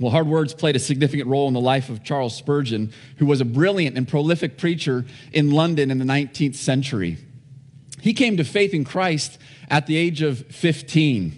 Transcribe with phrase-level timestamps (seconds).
[0.00, 3.42] Well, hard words played a significant role in the life of Charles Spurgeon, who was
[3.42, 7.18] a brilliant and prolific preacher in London in the 19th century.
[8.00, 9.38] He came to faith in Christ
[9.68, 11.36] at the age of 15.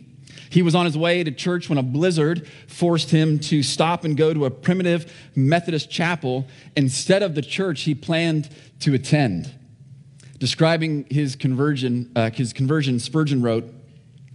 [0.49, 4.17] He was on his way to church when a blizzard forced him to stop and
[4.17, 8.49] go to a primitive Methodist chapel instead of the church he planned
[8.81, 9.53] to attend.
[10.39, 13.65] Describing his conversion, uh, his conversion, Spurgeon wrote,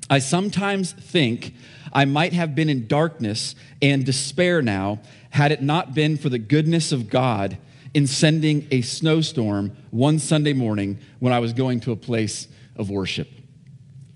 [0.09, 1.53] I sometimes think
[1.97, 4.99] I might have been in darkness and despair now
[5.31, 7.57] had it not been for the goodness of God
[7.91, 12.91] in sending a snowstorm one Sunday morning when I was going to a place of
[12.91, 13.27] worship.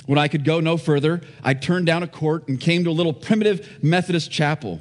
[0.06, 2.94] When I could go no further, I turned down a court and came to a
[2.94, 4.80] little primitive Methodist chapel.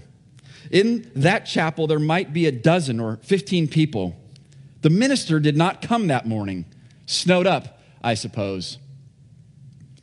[0.70, 4.14] In that chapel, there might be a dozen or 15 people.
[4.82, 6.66] The minister did not come that morning,
[7.06, 8.76] snowed up, I suppose.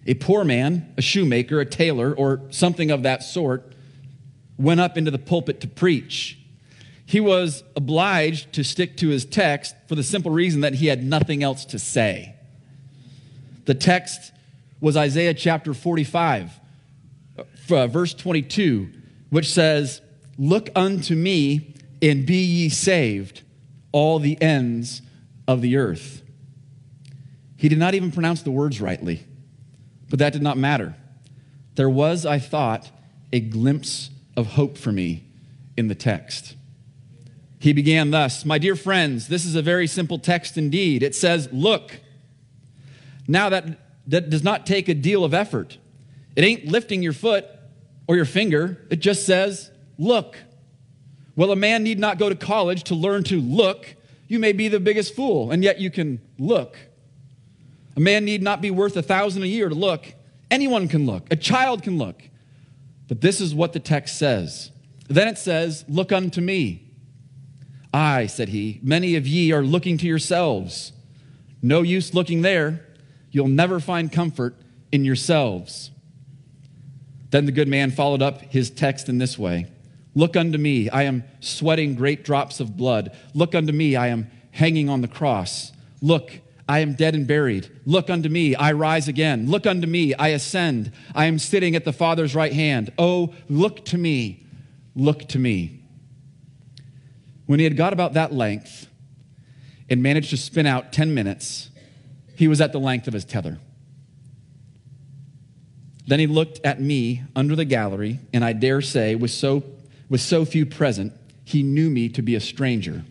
[0.08, 3.74] A poor man, a shoemaker, a tailor, or something of that sort,
[4.58, 6.40] went up into the pulpit to preach.
[7.06, 11.04] He was obliged to stick to his text for the simple reason that he had
[11.04, 12.36] nothing else to say.
[13.66, 14.32] The text
[14.80, 16.52] was Isaiah chapter 45,
[17.70, 18.90] uh, verse 22,
[19.30, 20.02] which says,
[20.38, 23.42] Look unto me and be ye saved,
[23.92, 25.02] all the ends
[25.48, 26.22] of the earth.
[27.58, 29.27] He did not even pronounce the words rightly.
[30.10, 30.96] But that did not matter.
[31.76, 32.92] There was, I thought,
[33.32, 35.24] a glimpse of hope for me
[35.76, 36.56] in the text.
[37.60, 41.04] He began thus My dear friends, this is a very simple text indeed.
[41.04, 42.00] It says, Look.
[43.28, 43.66] Now, that,
[44.08, 45.78] that does not take a deal of effort.
[46.36, 47.46] It ain't lifting your foot
[48.08, 50.38] or your finger, it just says, Look.
[51.36, 53.96] Well, a man need not go to college to learn to look.
[54.28, 56.78] You may be the biggest fool, and yet you can look.
[57.98, 60.06] A man need not be worth a thousand a year to look.
[60.50, 62.22] Anyone can look, a child can look.
[63.08, 64.72] But this is what the text says.
[65.10, 66.84] Then it says, Look unto me.
[67.94, 70.92] I, said he, many of ye are looking to yourselves.
[71.62, 72.86] No use looking there.
[73.32, 74.56] You'll never find comfort
[74.92, 75.90] in yourselves.
[77.32, 79.68] Then the good man followed up his text in this way
[80.14, 83.16] Look unto me, I am sweating great drops of blood.
[83.34, 85.72] Look unto me, I am hanging on the cross.
[86.02, 86.32] Look,
[86.70, 87.70] I am dead and buried.
[87.86, 89.50] Look unto me, I rise again.
[89.50, 90.92] Look unto me, I ascend.
[91.16, 92.92] I am sitting at the Father's right hand.
[92.98, 94.46] Oh, look to me,
[94.96, 95.82] look to me.
[97.46, 98.88] When he had got about that length
[99.90, 101.70] and managed to spin out 10 minutes,
[102.36, 103.60] he was at the length of his tether.
[106.06, 109.64] Then he looked at me under the gallery, and I dare say, with so,
[110.10, 111.14] with so few present,
[111.46, 113.04] he knew me to be a stranger.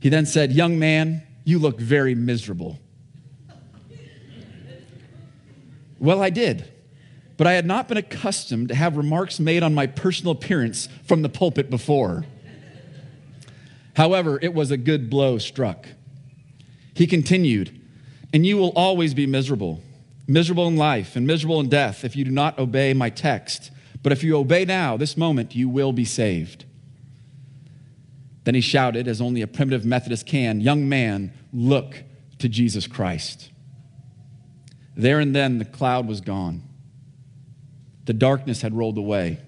[0.00, 2.78] He then said, Young man, you look very miserable.
[5.98, 6.68] Well, I did.
[7.36, 11.22] But I had not been accustomed to have remarks made on my personal appearance from
[11.22, 12.24] the pulpit before.
[13.94, 15.86] However, it was a good blow struck.
[16.94, 17.80] He continued,
[18.32, 19.82] And you will always be miserable,
[20.26, 23.70] miserable in life and miserable in death if you do not obey my text.
[24.02, 26.64] But if you obey now, this moment, you will be saved.
[28.44, 32.02] Then he shouted, as only a primitive Methodist can, Young man, look
[32.38, 33.50] to Jesus Christ.
[34.96, 36.62] There and then the cloud was gone.
[38.04, 39.38] The darkness had rolled away.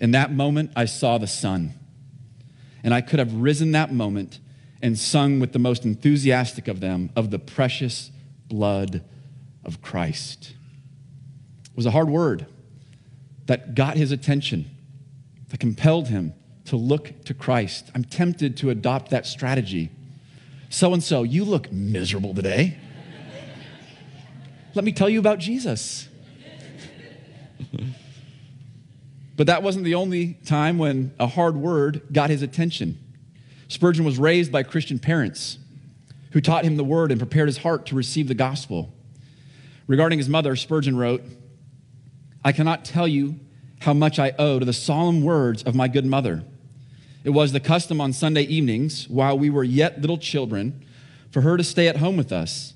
[0.00, 1.74] In that moment, I saw the sun.
[2.84, 4.40] And I could have risen that moment
[4.80, 8.10] and sung with the most enthusiastic of them of the precious
[8.48, 9.04] blood
[9.64, 10.54] of Christ.
[11.64, 12.46] It was a hard word
[13.46, 14.70] that got his attention,
[15.48, 16.34] that compelled him
[16.66, 17.90] to look to Christ.
[17.94, 19.90] I'm tempted to adopt that strategy.
[20.70, 22.78] So and so, you look miserable today.
[24.74, 26.08] Let me tell you about Jesus.
[29.36, 32.98] but that wasn't the only time when a hard word got his attention.
[33.68, 35.58] Spurgeon was raised by Christian parents
[36.32, 38.94] who taught him the word and prepared his heart to receive the gospel.
[39.86, 41.22] Regarding his mother, Spurgeon wrote,
[42.44, 43.38] I cannot tell you
[43.80, 46.44] how much I owe to the solemn words of my good mother.
[47.24, 50.84] It was the custom on Sunday evenings, while we were yet little children,
[51.30, 52.74] for her to stay at home with us.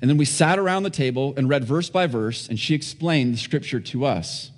[0.00, 3.34] And then we sat around the table and read verse by verse, and she explained
[3.34, 4.50] the scripture to us.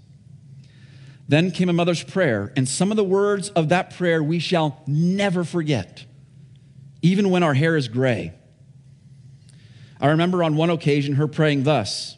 [1.29, 4.83] Then came a mother's prayer, and some of the words of that prayer we shall
[4.87, 6.05] never forget,
[7.03, 8.33] even when our hair is gray.
[10.01, 12.17] I remember on one occasion her praying thus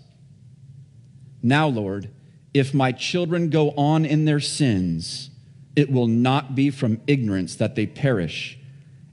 [1.43, 2.11] Now, Lord,
[2.55, 5.30] if my children go on in their sins,
[5.77, 8.59] it will not be from ignorance that they perish,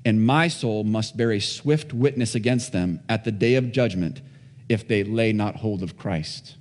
[0.03, 4.21] and my soul must bear a swift witness against them at the day of judgment
[4.69, 6.55] if they lay not hold of Christ.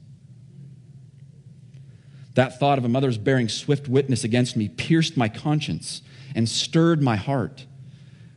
[2.34, 6.02] That thought of a mother's bearing swift witness against me pierced my conscience
[6.34, 7.64] and stirred my heart.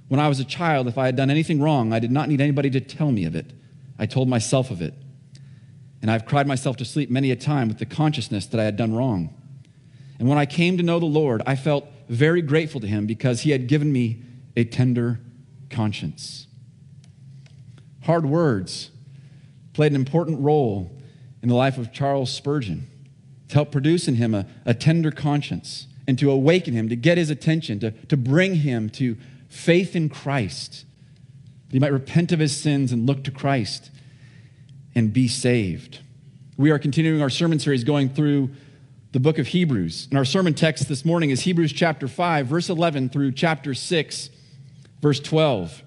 [0.08, 2.40] When I was a child, if I had done anything wrong, I did not need
[2.40, 3.52] anybody to tell me of it.
[4.00, 4.94] I told myself of it.
[6.02, 8.78] And I've cried myself to sleep many a time with the consciousness that I had
[8.78, 9.34] done wrong.
[10.20, 13.42] And when I came to know the Lord, I felt very grateful to him because
[13.42, 14.22] he had given me
[14.56, 15.20] a tender
[15.70, 16.48] conscience.
[18.04, 18.92] Hard words
[19.74, 20.92] played an important role
[21.42, 22.88] in the life of Charles Spurgeon
[23.48, 27.18] to help produce in him a, a tender conscience and to awaken him, to get
[27.18, 29.16] his attention, to, to bring him to
[29.48, 30.86] faith in Christ.
[31.68, 33.92] That he might repent of his sins and look to Christ
[34.96, 36.00] and be saved.
[36.58, 38.50] We are continuing our sermon series going through
[39.12, 40.08] the book of Hebrews.
[40.12, 44.30] And our sermon text this morning is Hebrews chapter 5, verse 11 through chapter 6,
[45.02, 45.82] verse 12.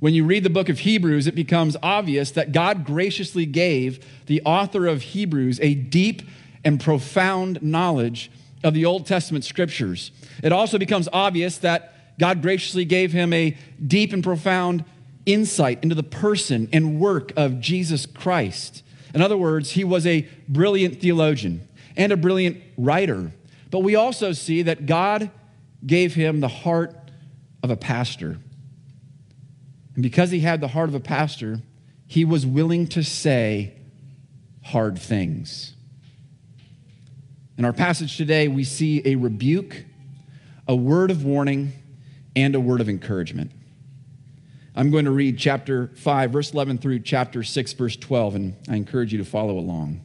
[0.00, 4.42] When you read the book of Hebrews, it becomes obvious that God graciously gave the
[4.42, 6.22] author of Hebrews a deep
[6.64, 8.32] and profound knowledge
[8.64, 10.10] of the Old Testament scriptures.
[10.42, 14.84] It also becomes obvious that God graciously gave him a deep and profound
[15.24, 18.82] insight into the person and work of Jesus Christ.
[19.14, 21.66] In other words, he was a brilliant theologian
[21.96, 23.32] and a brilliant writer.
[23.70, 25.30] But we also see that God
[25.84, 26.94] gave him the heart
[27.62, 28.38] of a pastor.
[29.94, 31.60] And because he had the heart of a pastor,
[32.06, 33.74] he was willing to say
[34.62, 35.74] hard things.
[37.58, 39.84] In our passage today, we see a rebuke,
[40.68, 41.72] a word of warning,
[42.34, 43.50] and a word of encouragement.
[44.74, 48.76] I'm going to read chapter 5, verse 11 through chapter 6, verse 12, and I
[48.76, 50.02] encourage you to follow along.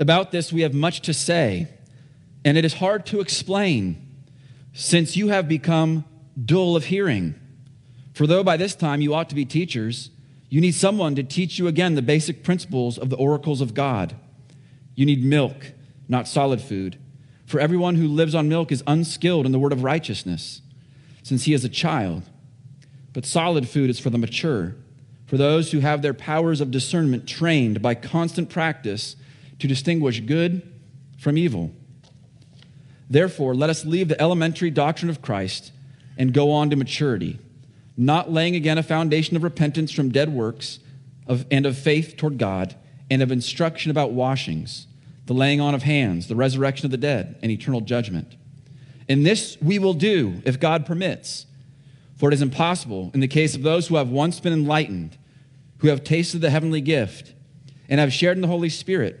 [0.00, 1.68] About this, we have much to say,
[2.42, 4.08] and it is hard to explain,
[4.72, 6.06] since you have become
[6.42, 7.34] dull of hearing.
[8.14, 10.08] For though by this time you ought to be teachers,
[10.48, 14.16] you need someone to teach you again the basic principles of the oracles of God.
[14.94, 15.72] You need milk,
[16.08, 16.98] not solid food.
[17.44, 20.62] For everyone who lives on milk is unskilled in the word of righteousness,
[21.22, 22.22] since he is a child.
[23.12, 24.76] But solid food is for the mature,
[25.26, 29.16] for those who have their powers of discernment trained by constant practice
[29.60, 30.62] to distinguish good
[31.18, 31.72] from evil.
[33.08, 35.72] Therefore, let us leave the elementary doctrine of Christ
[36.16, 37.38] and go on to maturity,
[37.96, 40.78] not laying again a foundation of repentance from dead works
[41.26, 42.74] of, and of faith toward God
[43.10, 44.86] and of instruction about washings
[45.26, 48.34] the laying on of hands, the resurrection of the dead, and eternal judgment.
[49.08, 51.46] And this we will do if God permits.
[52.16, 55.16] For it is impossible in the case of those who have once been enlightened,
[55.78, 57.32] who have tasted the heavenly gift,
[57.88, 59.20] and have shared in the Holy Spirit,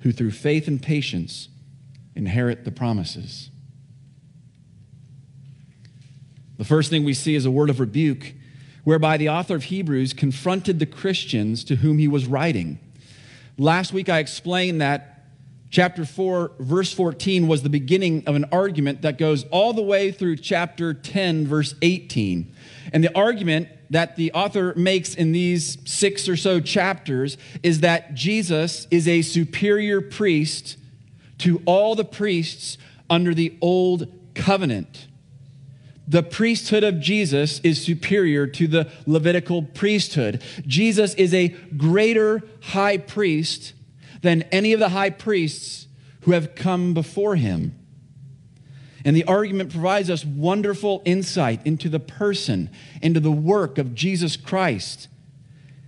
[0.00, 1.48] who through faith and patience
[2.14, 3.50] inherit the promises.
[6.56, 8.34] The first thing we see is a word of rebuke
[8.84, 12.78] whereby the author of Hebrews confronted the Christians to whom he was writing.
[13.56, 15.26] Last week I explained that
[15.70, 20.10] chapter 4, verse 14 was the beginning of an argument that goes all the way
[20.10, 22.52] through chapter 10, verse 18.
[22.92, 28.14] And the argument that the author makes in these six or so chapters is that
[28.14, 30.76] Jesus is a superior priest
[31.38, 32.78] to all the priests
[33.08, 35.08] under the old covenant
[36.08, 40.42] the priesthood of Jesus is superior to the Levitical priesthood.
[40.66, 43.74] Jesus is a greater high priest
[44.22, 45.86] than any of the high priests
[46.22, 47.77] who have come before him.
[49.08, 52.68] And the argument provides us wonderful insight into the person,
[53.00, 55.08] into the work of Jesus Christ.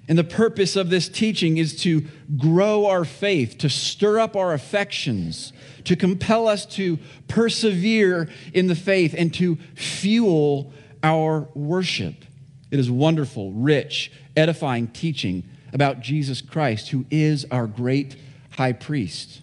[0.09, 2.07] And the purpose of this teaching is to
[2.39, 5.53] grow our faith, to stir up our affections,
[5.85, 6.99] to compel us to
[7.29, 10.73] persevere in the faith, and to fuel
[11.03, 12.25] our worship.
[12.71, 18.17] It is wonderful, rich, edifying teaching about Jesus Christ, who is our great
[18.53, 19.43] high priest.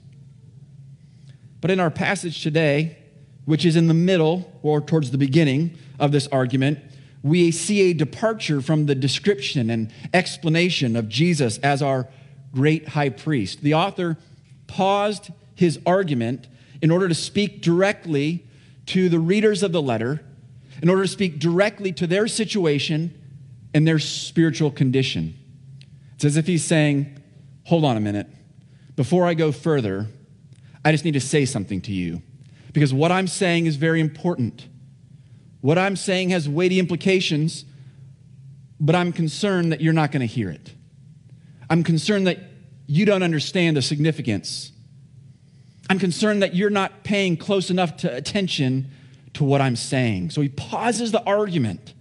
[1.62, 2.98] But in our passage today,
[3.48, 6.78] which is in the middle or towards the beginning of this argument,
[7.24, 12.10] we see a departure from the description and explanation of Jesus as our
[12.54, 13.62] great high priest.
[13.62, 14.18] The author
[14.68, 16.50] paused his argument
[16.82, 18.46] in order to speak directly
[18.88, 20.26] to the readers of the letter,
[20.82, 23.18] in order to speak directly to their situation
[23.74, 25.38] and their spiritual condition.
[26.16, 27.14] It's as if he's saying,
[27.64, 28.28] Hold on a minute.
[28.98, 30.08] Before I go further,
[30.84, 32.22] I just need to say something to you
[32.78, 34.68] because what I'm saying is very important.
[35.62, 37.66] What I'm saying has weighty implications,
[38.80, 40.76] but I'm concerned that you're not going to hear it.
[41.72, 42.38] I'm concerned that
[42.86, 44.74] you don't understand the significance.
[45.90, 48.92] I'm concerned that you're not paying close enough to attention
[49.34, 50.30] to what I'm saying.
[50.30, 51.96] So he pauses the argument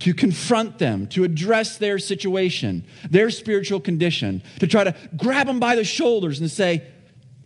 [0.00, 5.60] to confront them, to address their situation, their spiritual condition, to try to grab them
[5.60, 6.82] by the shoulders and say,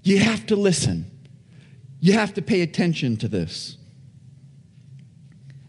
[0.02, 1.12] You have to listen.
[2.00, 3.76] You have to pay attention to this.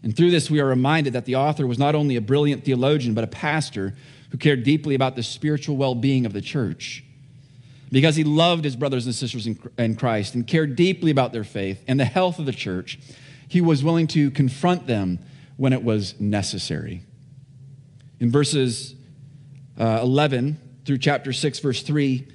[0.02, 3.14] And through this, we are reminded that the author was not only a brilliant theologian,
[3.14, 3.94] but a pastor
[4.30, 7.04] who cared deeply about the spiritual well being of the church.
[7.92, 11.82] Because he loved his brothers and sisters in Christ and cared deeply about their faith
[11.88, 13.00] and the health of the church,
[13.48, 15.18] he was willing to confront them
[15.56, 17.02] when it was necessary.
[18.20, 18.94] In verses
[19.76, 22.28] uh, 11 through chapter 6, verse 3,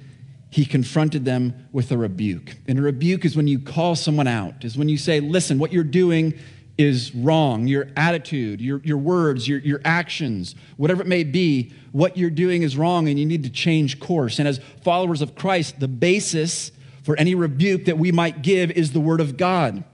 [0.50, 2.56] he confronted them with a rebuke.
[2.66, 5.72] And a rebuke is when you call someone out, is when you say, listen, what
[5.72, 6.34] you're doing
[6.78, 7.66] is wrong.
[7.66, 12.62] Your attitude, your, your words, your, your actions, whatever it may be, what you're doing
[12.62, 14.38] is wrong and you need to change course.
[14.38, 16.70] And as followers of Christ, the basis
[17.02, 19.84] for any rebuke that we might give is the Word of God.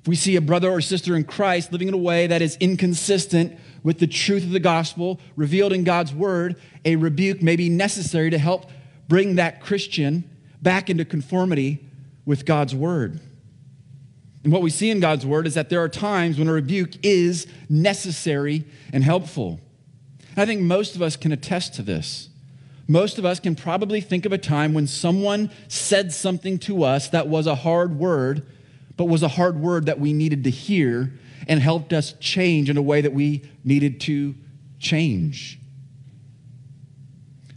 [0.00, 2.56] If we see a brother or sister in Christ living in a way that is
[2.60, 7.68] inconsistent with the truth of the gospel revealed in God's Word, a rebuke may be
[7.68, 8.70] necessary to help
[9.08, 10.28] bring that Christian
[10.62, 11.84] back into conformity
[12.24, 13.20] with God's Word.
[14.46, 17.04] And what we see in God's word is that there are times when a rebuke
[17.04, 19.58] is necessary and helpful.
[20.30, 22.28] And I think most of us can attest to this.
[22.86, 27.08] Most of us can probably think of a time when someone said something to us
[27.08, 28.46] that was a hard word,
[28.96, 31.12] but was a hard word that we needed to hear
[31.48, 34.36] and helped us change in a way that we needed to
[34.78, 35.58] change.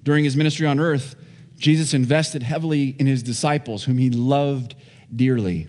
[0.02, 1.16] During his ministry on earth,
[1.60, 4.76] Jesus invested heavily in his disciples, whom he loved
[5.14, 5.68] dearly.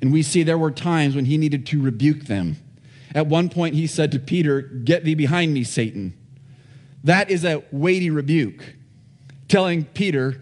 [0.00, 2.56] And we see there were times when he needed to rebuke them.
[3.14, 6.14] At one point, he said to Peter, Get thee behind me, Satan.
[7.04, 8.74] That is a weighty rebuke,
[9.48, 10.40] telling Peter,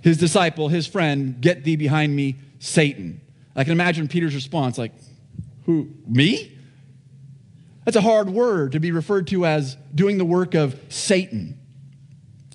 [0.00, 3.20] his disciple, his friend, Get thee behind me, Satan.
[3.56, 4.92] I can imagine Peter's response like,
[5.64, 6.56] Who, me?
[7.84, 11.58] That's a hard word to be referred to as doing the work of Satan.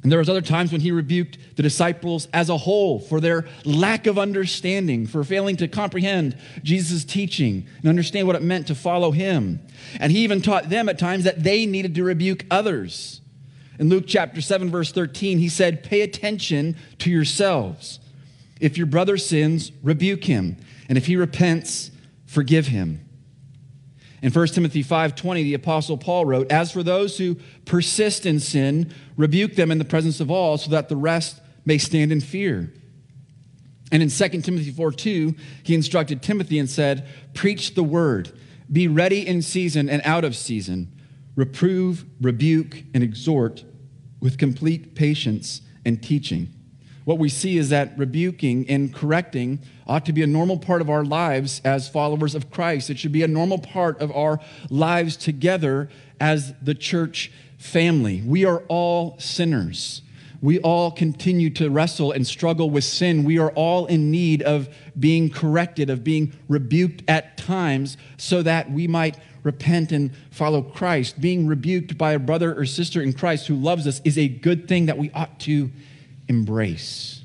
[0.01, 3.47] And there was other times when he rebuked the disciples as a whole for their
[3.65, 8.75] lack of understanding, for failing to comprehend Jesus' teaching and understand what it meant to
[8.75, 9.59] follow him.
[9.99, 13.19] And he even taught them at times that they needed to rebuke others.
[13.77, 17.99] In Luke chapter 7 verse 13, he said, "Pay attention to yourselves.
[18.61, 21.91] If your brother sins, rebuke him, and if he repents,
[22.25, 23.01] forgive him."
[24.21, 28.91] In 1 Timothy 5:20, the apostle Paul wrote, "As for those who persist in sin,
[29.15, 32.73] rebuke them in the presence of all, so that the rest may stand in fear."
[33.91, 38.31] And in 2 Timothy 4:2, he instructed Timothy and said, "Preach the word,
[38.71, 40.89] be ready in season and out of season,
[41.35, 43.63] reprove, rebuke, and exhort
[44.19, 46.49] with complete patience and teaching."
[47.09, 50.91] What we see is that rebuking and correcting ought to be a normal part of
[50.91, 52.91] our lives as followers of Christ.
[52.91, 54.39] It should be a normal part of our
[54.69, 55.89] lives together
[56.19, 58.21] as the church family.
[58.23, 60.03] We are all sinners.
[60.39, 63.23] We all continue to wrestle and struggle with sin.
[63.23, 68.69] We are all in need of being corrected, of being rebuked at times, so that
[68.69, 71.19] we might repent and follow Christ.
[71.19, 74.67] Being rebuked by a brother or sister in Christ who loves us is a good
[74.67, 75.71] thing that we ought to
[76.29, 77.23] embrace.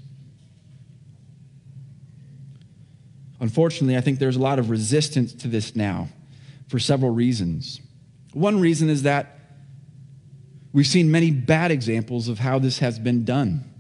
[3.38, 6.08] Unfortunately, I think there's a lot of resistance to this now
[6.68, 7.80] for several reasons.
[8.32, 9.38] One reason is that
[10.73, 13.70] we've seen many bad examples of how this has been done.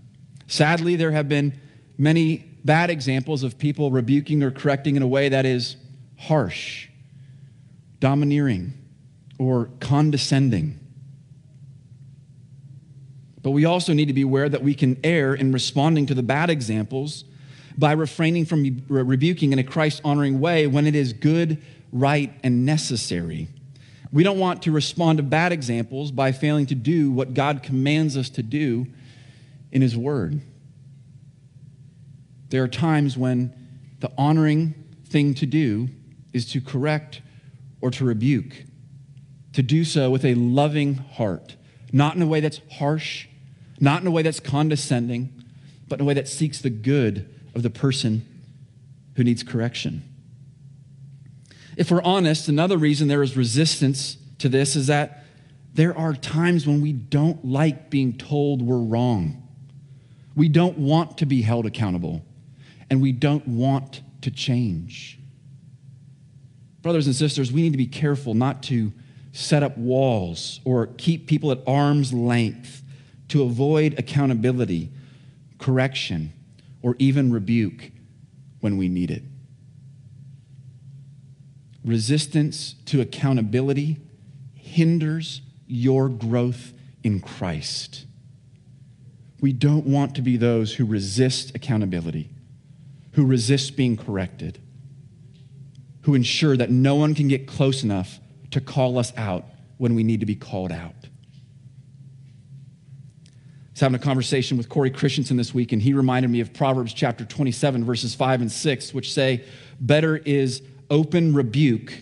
[0.46, 1.58] Sadly, there have been
[1.96, 5.76] many bad examples of people rebuking or correcting in a way that is
[6.18, 6.88] harsh,
[8.00, 8.74] domineering,
[9.38, 10.78] or condescending.
[13.44, 16.22] But we also need to be aware that we can err in responding to the
[16.22, 17.24] bad examples
[17.76, 22.64] by refraining from rebuking in a Christ honoring way when it is good, right, and
[22.64, 23.48] necessary.
[24.10, 28.16] We don't want to respond to bad examples by failing to do what God commands
[28.16, 28.86] us to do
[29.70, 30.40] in His Word.
[32.48, 33.52] There are times when
[34.00, 34.74] the honoring
[35.04, 35.90] thing to do
[36.32, 37.20] is to correct
[37.82, 38.64] or to rebuke,
[39.52, 41.56] to do so with a loving heart,
[41.92, 43.26] not in a way that's harsh,
[43.80, 45.44] not in a way that's condescending,
[45.88, 48.26] but in a way that seeks the good of the person
[49.16, 50.02] who needs correction.
[51.76, 55.24] If we're honest, another reason there is resistance to this is that
[55.72, 59.42] there are times when we don't like being told we're wrong.
[60.36, 62.22] We don't want to be held accountable,
[62.90, 65.18] and we don't want to change.
[66.82, 68.92] Brothers and sisters, we need to be careful not to
[69.32, 72.83] set up walls or keep people at arm's length
[73.34, 74.88] to avoid accountability,
[75.58, 76.32] correction,
[76.82, 77.90] or even rebuke
[78.60, 79.24] when we need it.
[81.84, 83.96] Resistance to accountability
[84.54, 88.06] hinders your growth in Christ.
[89.40, 92.30] We don't want to be those who resist accountability,
[93.14, 94.60] who resist being corrected,
[96.02, 98.20] who ensure that no one can get close enough
[98.52, 99.44] to call us out
[99.78, 101.03] when we need to be called out.
[103.74, 106.52] I was having a conversation with Corey Christensen this week, and he reminded me of
[106.52, 109.42] Proverbs chapter 27, verses 5 and 6, which say,
[109.80, 111.92] Better is open rebuke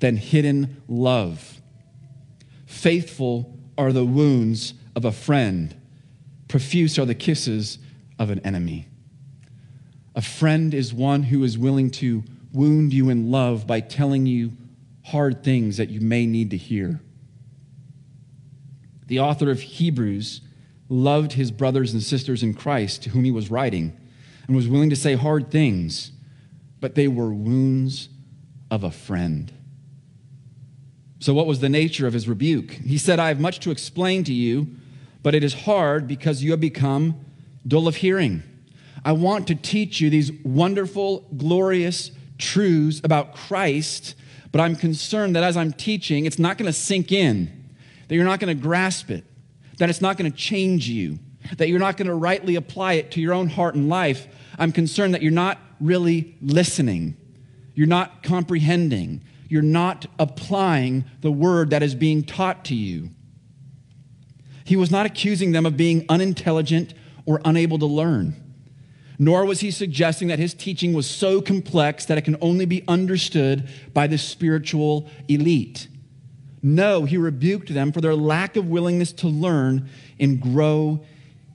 [0.00, 1.62] than hidden love.
[2.66, 5.74] Faithful are the wounds of a friend,
[6.46, 7.78] profuse are the kisses
[8.18, 8.86] of an enemy.
[10.14, 14.52] A friend is one who is willing to wound you in love by telling you
[15.06, 17.00] hard things that you may need to hear.
[19.06, 20.42] The author of Hebrews
[20.88, 23.96] loved his brothers and sisters in Christ to whom he was writing
[24.46, 26.12] and was willing to say hard things,
[26.80, 28.08] but they were wounds
[28.70, 29.52] of a friend.
[31.20, 32.72] So, what was the nature of his rebuke?
[32.72, 34.66] He said, I have much to explain to you,
[35.22, 37.24] but it is hard because you have become
[37.66, 38.42] dull of hearing.
[39.04, 44.14] I want to teach you these wonderful, glorious truths about Christ,
[44.52, 47.70] but I'm concerned that as I'm teaching, it's not going to sink in,
[48.08, 49.24] that you're not going to grasp it,
[49.78, 51.18] that it's not going to change you,
[51.56, 54.26] that you're not going to rightly apply it to your own heart and life.
[54.58, 57.16] I'm concerned that you're not really listening,
[57.74, 63.10] you're not comprehending, you're not applying the word that is being taught to you.
[64.64, 66.94] He was not accusing them of being unintelligent
[67.26, 68.34] or unable to learn,
[69.18, 72.82] nor was he suggesting that his teaching was so complex that it can only be
[72.88, 75.88] understood by the spiritual elite.
[76.66, 81.04] No, he rebuked them for their lack of willingness to learn and grow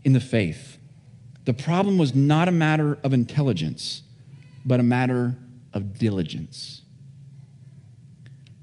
[0.04, 0.78] in the faith.
[1.45, 4.04] The problem was not a matter of intelligence,
[4.63, 5.36] but a matter
[5.74, 6.84] of diligence.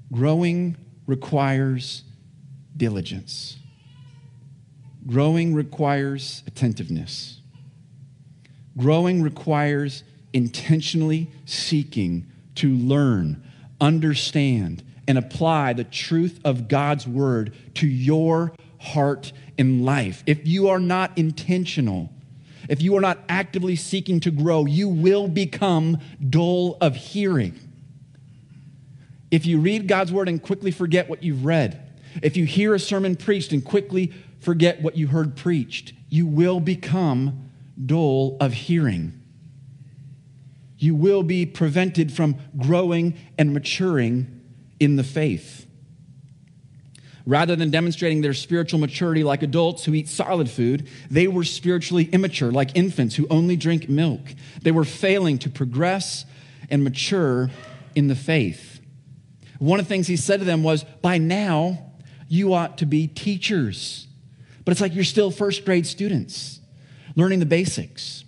[0.09, 2.05] Growing requires
[2.77, 3.57] diligence.
[5.05, 7.41] Growing requires attentiveness.
[8.77, 13.43] Growing requires intentionally seeking to learn,
[13.81, 20.23] understand, and apply the truth of God's word to your heart and life.
[20.25, 22.09] If you are not intentional,
[22.69, 27.59] if you are not actively seeking to grow, you will become dull of hearing.
[29.31, 31.83] If you read God's word and quickly forget what you've read,
[32.21, 36.59] if you hear a sermon preached and quickly forget what you heard preached, you will
[36.59, 37.49] become
[37.85, 39.13] dull of hearing.
[40.77, 44.36] You will be prevented from growing and maturing
[44.79, 45.65] in the faith.
[47.25, 52.05] Rather than demonstrating their spiritual maturity like adults who eat solid food, they were spiritually
[52.05, 54.21] immature like infants who only drink milk.
[54.61, 56.25] They were failing to progress
[56.69, 57.49] and mature
[57.95, 58.79] in the faith.
[59.59, 61.91] One of the things he said to them was, By now,
[62.29, 64.07] you ought to be teachers.
[64.63, 66.61] But it's like you're still first grade students,
[67.15, 68.23] learning the basics.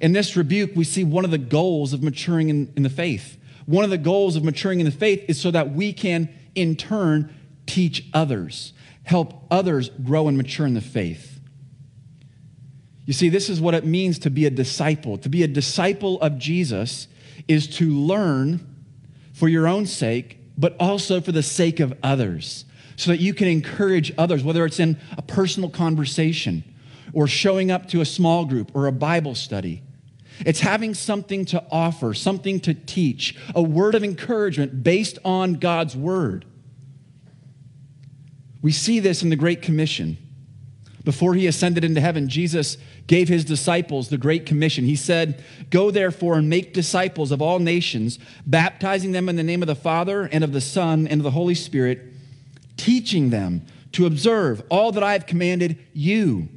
[0.00, 3.38] In this rebuke, we see one of the goals of maturing in, in the faith
[3.68, 6.74] one of the goals of maturing in the faith is so that we can, in
[6.74, 7.34] turn,
[7.66, 11.38] teach others, help others grow and mature in the faith.
[13.04, 15.18] You see, this is what it means to be a disciple.
[15.18, 17.08] To be a disciple of Jesus
[17.46, 18.66] is to learn
[19.34, 22.64] for your own sake, but also for the sake of others,
[22.96, 26.64] so that you can encourage others, whether it's in a personal conversation
[27.12, 29.82] or showing up to a small group or a Bible study
[30.44, 35.96] it's having something to offer, something to teach, a word of encouragement based on God's
[35.96, 36.44] word.
[38.62, 40.18] We see this in the Great Commission.
[41.04, 44.84] Before he ascended into heaven, Jesus gave his disciples the Great Commission.
[44.84, 49.62] He said, Go therefore and make disciples of all nations, baptizing them in the name
[49.62, 52.12] of the Father and of the Son and of the Holy Spirit,
[52.76, 56.48] teaching them to observe all that I have commanded you.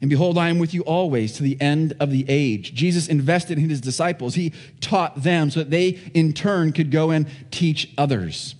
[0.00, 2.72] And behold, I am with you always to the end of the age.
[2.74, 4.34] Jesus invested in his disciples.
[4.34, 8.54] He taught them so that they, in turn, could go and teach others.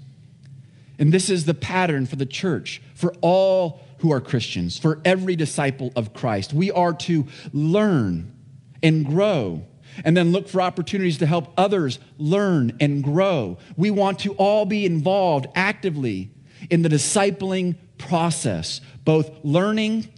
[0.98, 5.34] And this is the pattern for the church, for all who are Christians, for every
[5.34, 6.52] disciple of Christ.
[6.52, 8.36] We are to learn
[8.82, 9.62] and grow
[10.04, 13.58] and then look for opportunities to help others learn and grow.
[13.76, 16.30] We want to all be involved actively
[16.70, 20.08] in the discipling process, both learning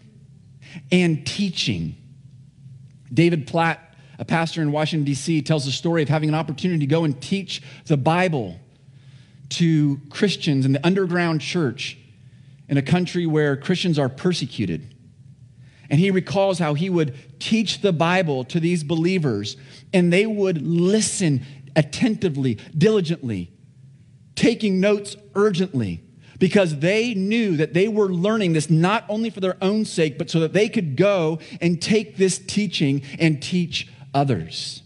[0.91, 1.97] and teaching.
[3.13, 6.87] David Platt, a pastor in Washington, D.C., tells the story of having an opportunity to
[6.87, 8.59] go and teach the Bible
[9.51, 11.99] to Christians in the underground church
[12.69, 14.95] in a country where Christians are persecuted.
[15.91, 19.59] And he recalls how he would teach the Bible to these believers,
[19.93, 21.45] and they would listen
[21.77, 23.53] attentively, diligently,
[24.35, 26.03] taking notes urgently
[26.43, 30.29] because they knew that they were learning this not only for their own sake, but
[30.29, 34.83] so that they could go and take this teaching and teach others.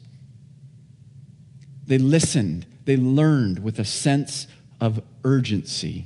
[1.87, 4.49] They listened, they learned with a sense
[4.83, 6.05] of urgency.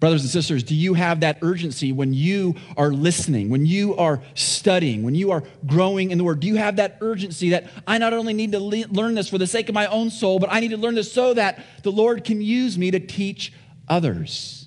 [0.00, 4.22] Brothers and sisters, do you have that urgency when you are listening, when you are
[4.34, 6.40] studying, when you are growing in the Word?
[6.40, 9.38] Do you have that urgency that I not only need to le- learn this for
[9.38, 11.92] the sake of my own soul, but I need to learn this so that the
[11.92, 13.52] Lord can use me to teach
[13.86, 14.63] others?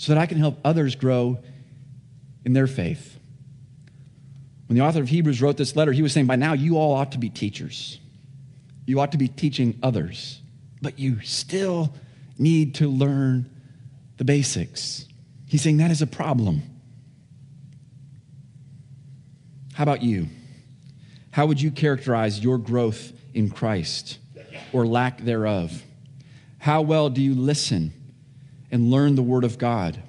[0.00, 1.40] So that I can help others grow
[2.46, 3.18] in their faith.
[4.66, 6.94] When the author of Hebrews wrote this letter, he was saying, By now, you all
[6.94, 8.00] ought to be teachers.
[8.86, 10.40] You ought to be teaching others,
[10.80, 11.92] but you still
[12.38, 13.50] need to learn
[14.16, 15.06] the basics.
[15.46, 16.62] He's saying that is a problem.
[19.74, 20.28] How about you?
[21.30, 24.16] How would you characterize your growth in Christ
[24.72, 25.82] or lack thereof?
[26.56, 27.92] How well do you listen?
[28.70, 30.02] And learn the Word of God?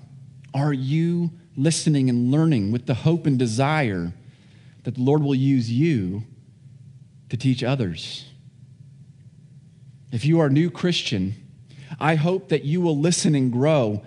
[0.53, 4.13] Are you listening and learning with the hope and desire
[4.83, 6.23] that the Lord will use you
[7.29, 8.25] to teach others?
[10.11, 11.35] If you are a new Christian,
[11.99, 14.03] I hope that you will listen and grow,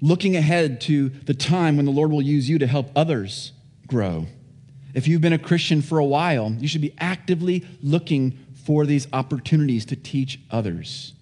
[0.00, 3.52] looking ahead to the time when the Lord will use you to help others
[3.86, 4.26] grow.
[4.94, 9.06] If you've been a Christian for a while, you should be actively looking for these
[9.12, 11.12] opportunities to teach others.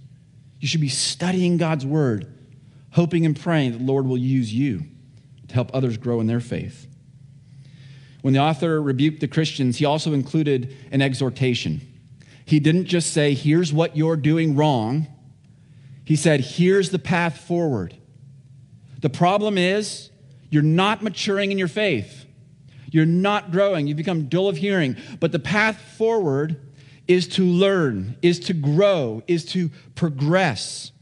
[0.60, 2.33] You should be studying God's Word
[2.94, 4.84] hoping and praying that the Lord will use you
[5.48, 6.86] to help others grow in their faith.
[8.22, 11.80] When the author rebuked the Christians, he also included an exhortation.
[12.46, 15.08] He didn't just say, Here's what you're doing wrong.
[16.04, 17.96] He said, Here's the path forward.
[19.00, 20.10] The problem is,
[20.48, 22.24] you're not maturing in your faith.
[22.90, 23.88] You're not growing.
[23.88, 24.96] You've become dull of hearing.
[25.18, 26.60] But the path forward
[27.08, 30.92] is to learn, is to grow, is to progress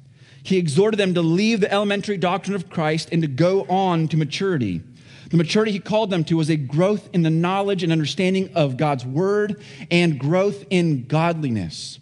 [0.43, 4.17] he exhorted them to leave the elementary doctrine of Christ and to go on to
[4.17, 4.83] maturity.
[5.31, 8.77] The maturity he called them to was a growth in the knowledge and understanding of
[8.77, 11.99] God's word and growth in godliness.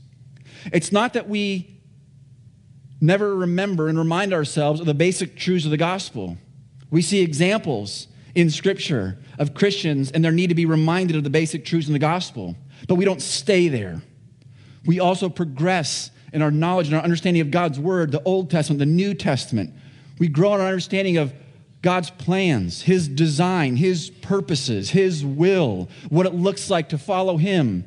[0.72, 1.81] It's not that we
[3.00, 6.37] never remember and remind ourselves of the basic truths of the gospel.
[6.90, 11.31] We see examples in Scripture of Christians and their need to be reminded of the
[11.31, 12.57] basic truths in the gospel,
[12.88, 14.03] but we don't stay there.
[14.85, 18.78] We also progress in our knowledge and our understanding of God's Word, the Old Testament,
[18.78, 19.72] the New Testament.
[20.18, 21.32] We grow in our understanding of
[21.82, 27.84] God's plans, His design, His purposes, His will, what it looks like to follow Him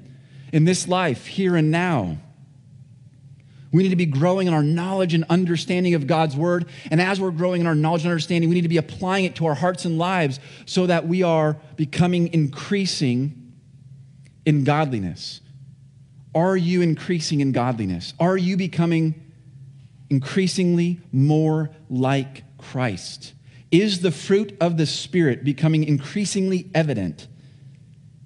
[0.51, 2.17] in this life, here and now.
[3.71, 6.67] We need to be growing in our knowledge and understanding of God's Word.
[6.91, 9.35] And as we're growing in our knowledge and understanding, we need to be applying it
[9.37, 13.53] to our hearts and lives so that we are becoming increasing
[14.45, 15.41] in godliness.
[16.35, 18.13] Are you increasing in godliness?
[18.19, 19.31] Are you becoming
[20.09, 23.33] increasingly more like Christ?
[23.71, 27.27] Is the fruit of the Spirit becoming increasingly evident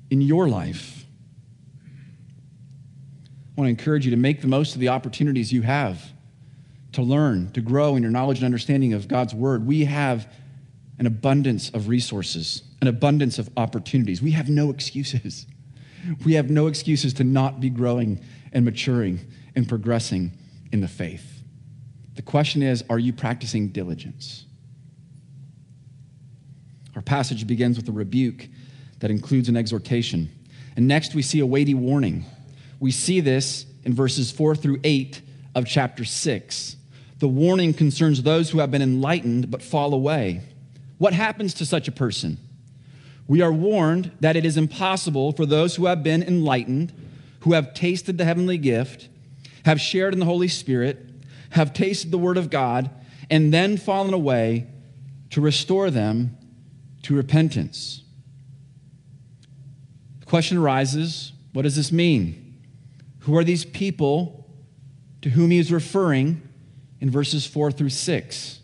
[0.10, 1.06] in your life?
[3.58, 6.12] I want to encourage you to make the most of the opportunities you have
[6.94, 9.66] to learn, to grow in your knowledge and understanding of God's Word.
[9.66, 10.32] We have
[11.00, 14.22] an abundance of resources, an abundance of opportunities.
[14.22, 15.46] We have no excuses.
[16.26, 19.20] We have no excuses to not be growing and maturing
[19.56, 20.32] and progressing
[20.72, 21.42] in the faith.
[22.16, 24.46] The question is are you practicing diligence?
[26.96, 28.48] Our passage begins with a rebuke
[29.00, 30.30] that includes an exhortation.
[30.76, 32.26] And next, we see a weighty warning.
[32.80, 35.22] We see this in verses 4 through 8
[35.56, 36.76] of chapter 6.
[37.20, 40.42] The warning concerns those who have been enlightened but fall away.
[40.98, 42.38] What happens to such a person?
[43.28, 46.94] We are warned that it is impossible for those who have been enlightened,
[47.42, 49.10] who have tasted the heavenly gift,
[49.66, 51.06] have shared in the Holy Spirit,
[51.52, 52.90] have tasted the Word of God,
[53.30, 54.68] and then fallen away
[55.32, 56.38] to restore them
[57.04, 58.04] to repentance.
[60.22, 62.62] The question arises what does this mean?
[63.20, 64.48] Who are these people
[65.22, 66.42] to whom he is referring
[67.02, 68.60] in verses 4 through 6?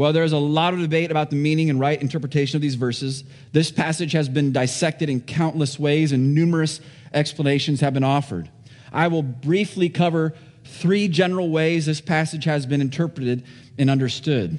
[0.00, 2.74] Well, there is a lot of debate about the meaning and right interpretation of these
[2.74, 3.22] verses.
[3.52, 6.80] This passage has been dissected in countless ways, and numerous
[7.12, 8.48] explanations have been offered.
[8.94, 10.32] I will briefly cover
[10.64, 13.44] three general ways this passage has been interpreted
[13.76, 14.58] and understood.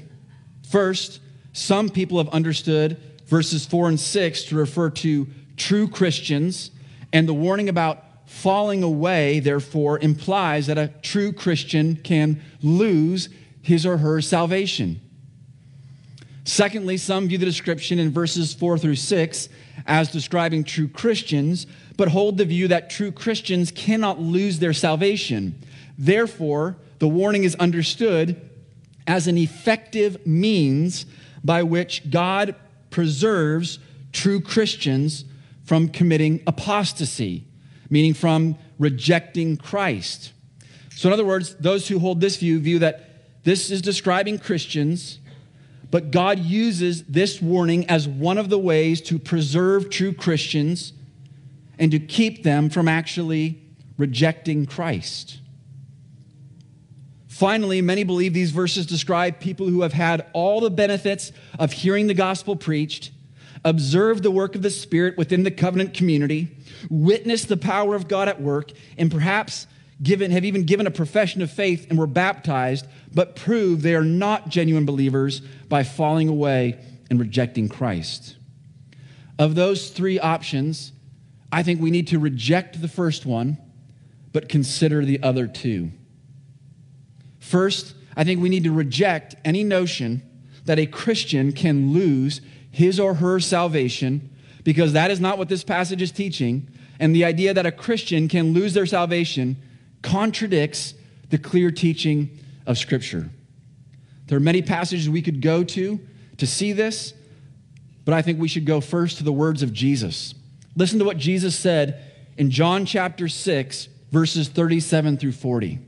[0.69, 1.21] First,
[1.53, 5.27] some people have understood verses 4 and 6 to refer to
[5.57, 6.69] true Christians,
[7.11, 13.29] and the warning about falling away, therefore, implies that a true Christian can lose
[13.63, 15.01] his or her salvation.
[16.51, 19.47] Secondly, some view the description in verses 4 through 6
[19.87, 25.57] as describing true Christians, but hold the view that true Christians cannot lose their salvation.
[25.97, 28.49] Therefore, the warning is understood
[29.07, 31.05] as an effective means
[31.41, 32.53] by which God
[32.89, 33.79] preserves
[34.11, 35.23] true Christians
[35.63, 37.45] from committing apostasy,
[37.89, 40.33] meaning from rejecting Christ.
[40.97, 43.07] So, in other words, those who hold this view view that
[43.45, 45.19] this is describing Christians
[45.91, 50.93] but God uses this warning as one of the ways to preserve true Christians
[51.77, 53.61] and to keep them from actually
[53.97, 55.39] rejecting Christ.
[57.27, 62.07] Finally, many believe these verses describe people who have had all the benefits of hearing
[62.07, 63.11] the gospel preached,
[63.65, 66.55] observed the work of the Spirit within the covenant community,
[66.89, 69.67] witnessed the power of God at work, and perhaps
[70.01, 74.03] given, have even given a profession of faith and were baptized, but prove they are
[74.03, 78.37] not genuine believers by falling away and rejecting Christ.
[79.37, 80.91] Of those three options,
[81.51, 83.57] I think we need to reject the first one,
[84.31, 85.91] but consider the other two.
[87.39, 90.21] First, I think we need to reject any notion
[90.65, 94.29] that a Christian can lose his or her salvation
[94.63, 96.69] because that is not what this passage is teaching.
[96.99, 99.57] And the idea that a Christian can lose their salvation
[100.01, 100.93] contradicts
[101.29, 103.29] the clear teaching of Scripture.
[104.27, 105.99] There are many passages we could go to
[106.37, 107.13] to see this,
[108.05, 110.33] but I think we should go first to the words of Jesus.
[110.75, 112.01] Listen to what Jesus said
[112.37, 115.79] in John chapter 6, verses 37 through 40.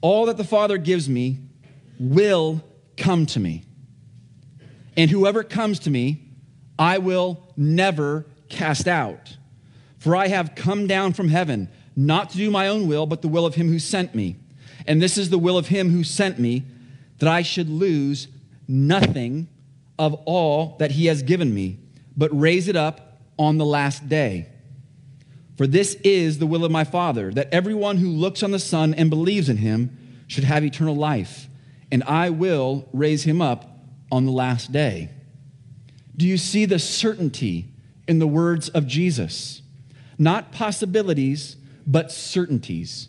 [0.00, 1.38] All that the Father gives me
[1.98, 2.62] will
[2.96, 3.64] come to me,
[4.96, 6.30] and whoever comes to me,
[6.78, 9.36] I will never cast out.
[9.98, 13.28] For I have come down from heaven not to do my own will, but the
[13.28, 14.36] will of him who sent me.
[14.86, 16.64] And this is the will of him who sent me,
[17.18, 18.28] that I should lose
[18.68, 19.48] nothing
[19.98, 21.78] of all that he has given me,
[22.16, 24.46] but raise it up on the last day.
[25.56, 28.92] For this is the will of my Father, that everyone who looks on the Son
[28.92, 31.48] and believes in him should have eternal life,
[31.90, 33.78] and I will raise him up
[34.12, 35.08] on the last day.
[36.16, 37.68] Do you see the certainty
[38.06, 39.62] in the words of Jesus?
[40.18, 43.08] Not possibilities, but certainties.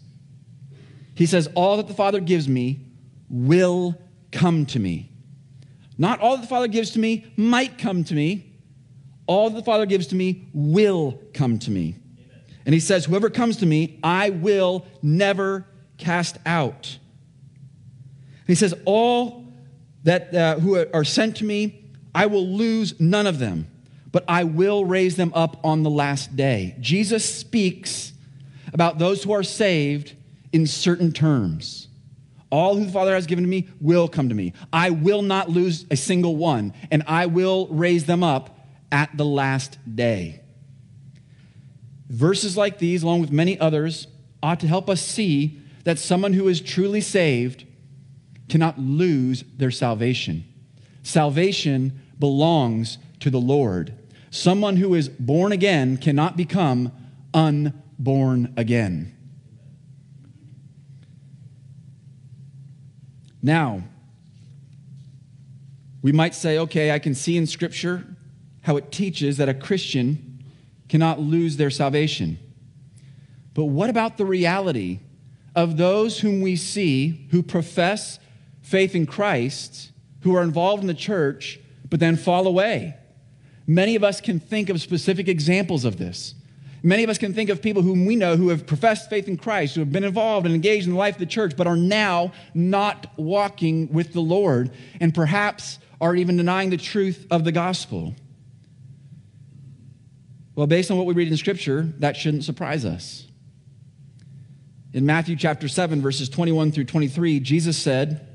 [1.16, 2.86] He says, All that the Father gives me
[3.30, 4.00] will
[4.32, 5.12] come to me.
[5.98, 8.54] Not all that the Father gives to me might come to me.
[9.26, 11.96] All that the Father gives to me will come to me.
[12.66, 15.66] And he says, Whoever comes to me, I will never
[15.98, 16.98] cast out.
[18.42, 19.46] And he says, All
[20.04, 23.68] that uh, who are sent to me, I will lose none of them,
[24.12, 26.76] but I will raise them up on the last day.
[26.80, 28.14] Jesus speaks
[28.74, 30.16] about those who are saved
[30.52, 31.88] in certain terms.
[32.50, 34.54] All who the Father has given to me will come to me.
[34.72, 38.58] I will not lose a single one, and I will raise them up
[38.92, 40.42] at the last day.
[42.10, 44.08] Verses like these, along with many others,
[44.42, 47.66] ought to help us see that someone who is truly saved
[48.48, 50.46] cannot lose their salvation.
[51.04, 53.94] Salvation belongs to the Lord.
[54.30, 56.92] Someone who is born again cannot become
[57.34, 59.14] unborn born again.
[63.42, 63.84] Now,
[66.02, 68.06] we might say, okay, I can see in Scripture
[68.62, 70.44] how it teaches that a Christian
[70.90, 72.40] cannot lose their salvation.
[73.54, 75.00] But what about the reality
[75.56, 78.20] of those whom we see who profess
[78.62, 82.96] faith in Christ, who are involved in the church, but then fall away?
[83.66, 86.36] Many of us can think of specific examples of this.
[86.88, 89.36] Many of us can think of people whom we know who have professed faith in
[89.36, 91.76] Christ, who have been involved and engaged in the life of the church, but are
[91.76, 94.72] now not walking with the Lord
[95.02, 98.16] and perhaps are even denying the truth of the gospel.
[100.56, 103.28] Well, based on what we read in Scripture, that shouldn't surprise us.
[104.94, 108.26] In Matthew chapter 7, verses 21 through 23, Jesus said,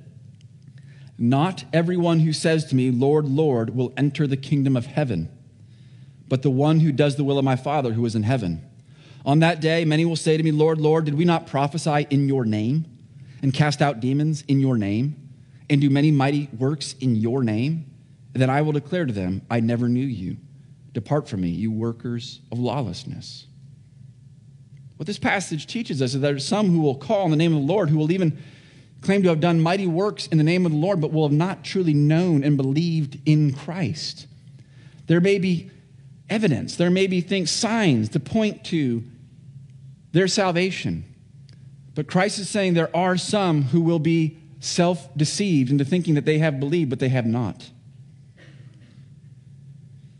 [1.17, 5.31] Not everyone who says to me, Lord, Lord, will enter the kingdom of heaven,
[6.33, 8.67] but the one who does the will of my Father who is in heaven.
[9.27, 12.27] On that day, many will say to me, Lord, Lord, did we not prophesy in
[12.27, 12.87] your name
[13.43, 15.15] and cast out demons in your name
[15.69, 17.85] and do many mighty works in your name?
[18.33, 20.39] And then I will declare to them, I never knew you.
[20.95, 23.45] Depart from me, you workers of lawlessness.
[24.97, 27.37] What this passage teaches us is that there are some who will call in the
[27.37, 28.39] name of the Lord, who will even
[29.03, 31.37] claim to have done mighty works in the name of the Lord, but will have
[31.37, 34.29] not truly known and believed in Christ.
[35.09, 35.72] There may be
[36.33, 39.05] evidence, there may be things, signs to point to
[40.13, 41.05] their salvation.
[41.95, 46.25] But Christ is saying there are some who will be self deceived into thinking that
[46.25, 47.71] they have believed, but they have not.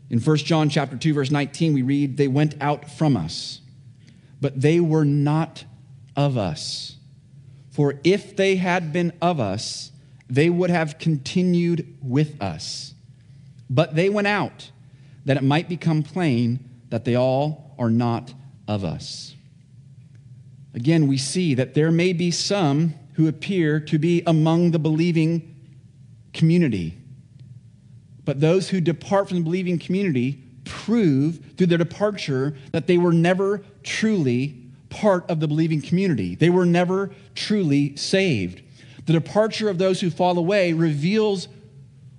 [0.09, 3.61] In 1 John chapter 2 verse 19 we read they went out from us
[4.39, 5.63] but they were not
[6.15, 6.97] of us
[7.73, 9.91] for if they had been of us,
[10.29, 12.93] they would have continued with us.
[13.67, 14.69] But they went out,
[15.25, 16.59] that it might become plain
[16.89, 18.33] that they all are not
[18.67, 19.35] of us.
[20.73, 25.55] Again, we see that there may be some who appear to be among the believing
[26.33, 26.97] community.
[28.25, 33.13] But those who depart from the believing community prove through their departure that they were
[33.13, 34.59] never truly
[34.89, 36.35] part of the believing community.
[36.35, 38.61] They were never truly saved.
[39.05, 41.47] The departure of those who fall away reveals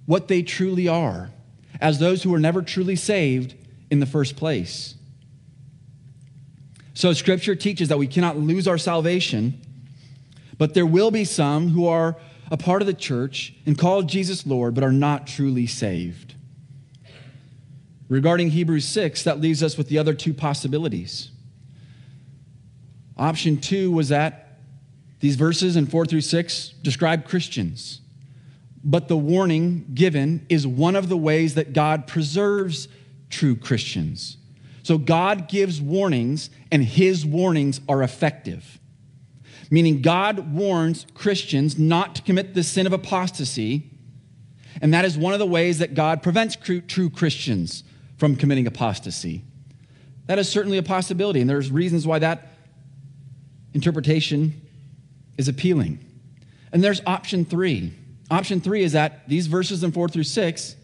[0.07, 1.31] what they truly are
[1.81, 3.55] as those who were never truly saved
[3.91, 4.95] in the first place.
[6.95, 9.61] So, Scripture teaches that we cannot lose our salvation,
[10.59, 12.17] but there will be some who are
[12.51, 16.35] a part of the church and call Jesus Lord, but are not truly saved.
[18.09, 21.31] Regarding Hebrews 6, that leaves us with the other two possibilities.
[23.17, 24.59] Option two was that
[25.21, 28.01] these verses in four through six describe Christians.
[28.85, 32.87] But the warning given is one of the ways that God preserves
[33.31, 34.37] true Christians.
[34.83, 38.79] So God gives warnings, and his warnings are effective.
[39.71, 43.91] Meaning, God warns Christians not to commit the sin of apostasy,
[44.83, 47.83] and that is one of the ways that God prevents true Christians
[48.19, 49.45] from committing apostasy.
[50.27, 52.49] That is certainly a possibility, and there's reasons why that
[53.73, 54.61] interpretation
[55.39, 55.99] is appealing.
[56.73, 57.95] And there's option three.
[58.35, 60.75] Option three is that these verses in four through six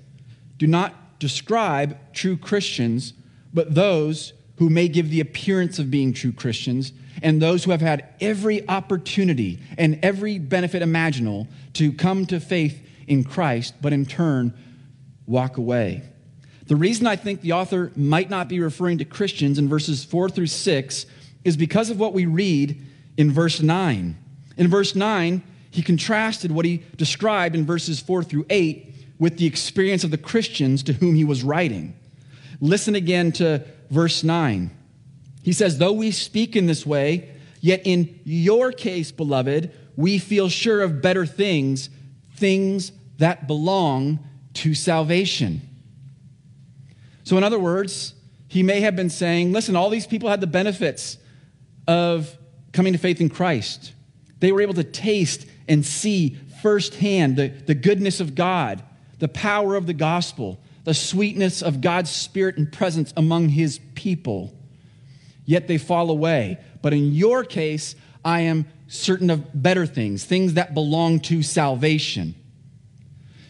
[0.56, 3.12] do not describe true Christians,
[3.52, 6.92] but those who may give the appearance of being true Christians
[7.24, 12.86] and those who have had every opportunity and every benefit imaginable to come to faith
[13.08, 14.54] in Christ, but in turn
[15.26, 16.04] walk away.
[16.68, 20.28] The reason I think the author might not be referring to Christians in verses four
[20.28, 21.04] through six
[21.42, 22.80] is because of what we read
[23.16, 24.16] in verse 9.
[24.56, 29.46] In verse 9, he contrasted what he described in verses 4 through 8 with the
[29.46, 31.94] experience of the Christians to whom he was writing.
[32.60, 34.70] Listen again to verse 9.
[35.42, 37.30] He says, Though we speak in this way,
[37.60, 41.90] yet in your case, beloved, we feel sure of better things,
[42.34, 44.18] things that belong
[44.54, 45.60] to salvation.
[47.22, 48.14] So, in other words,
[48.48, 51.16] he may have been saying, Listen, all these people had the benefits
[51.86, 52.36] of
[52.72, 53.92] coming to faith in Christ.
[54.40, 58.82] They were able to taste and see firsthand the, the goodness of God,
[59.20, 64.52] the power of the gospel, the sweetness of God's spirit and presence among his people.
[65.46, 66.58] Yet they fall away.
[66.82, 72.34] But in your case, I am certain of better things, things that belong to salvation.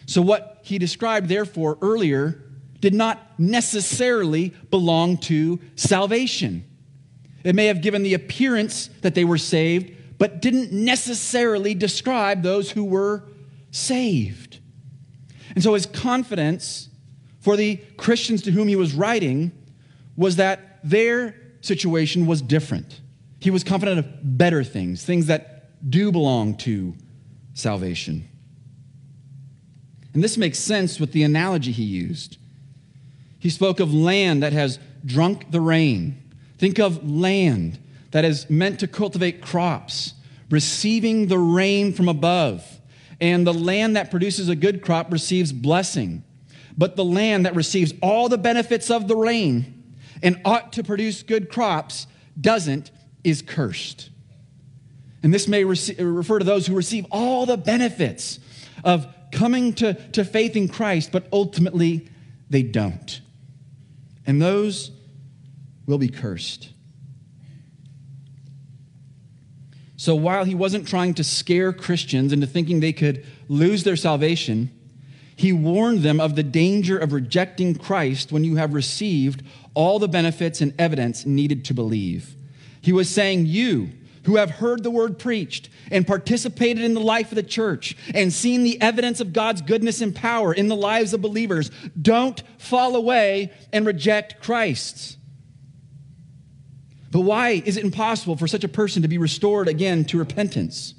[0.05, 2.43] So, what he described, therefore, earlier
[2.79, 6.65] did not necessarily belong to salvation.
[7.43, 12.69] It may have given the appearance that they were saved, but didn't necessarily describe those
[12.69, 13.23] who were
[13.71, 14.59] saved.
[15.55, 16.89] And so his confidence
[17.39, 19.51] for the Christians to whom he was writing
[20.15, 23.01] was that their situation was different.
[23.39, 26.93] He was confident of better things, things that do belong to
[27.55, 28.29] salvation.
[30.13, 32.37] And this makes sense with the analogy he used.
[33.39, 36.21] He spoke of land that has drunk the rain
[36.61, 37.79] Think of land
[38.11, 40.13] that is meant to cultivate crops,
[40.49, 42.65] receiving the rain from above.
[43.19, 46.23] And the land that produces a good crop receives blessing.
[46.77, 51.23] But the land that receives all the benefits of the rain and ought to produce
[51.23, 52.07] good crops
[52.39, 52.91] doesn't
[53.23, 54.09] is cursed.
[55.23, 58.39] And this may refer to those who receive all the benefits
[58.83, 62.09] of coming to, to faith in Christ, but ultimately
[62.49, 63.21] they don't.
[64.25, 64.91] And those
[65.85, 66.69] will be cursed.
[70.01, 74.71] So while he wasn't trying to scare Christians into thinking they could lose their salvation,
[75.35, 79.43] he warned them of the danger of rejecting Christ when you have received
[79.75, 82.35] all the benefits and evidence needed to believe.
[82.81, 83.91] He was saying, You
[84.23, 88.33] who have heard the word preached and participated in the life of the church and
[88.33, 91.69] seen the evidence of God's goodness and power in the lives of believers,
[92.01, 95.17] don't fall away and reject Christ.
[97.11, 100.93] But why is it impossible for such a person to be restored again to repentance?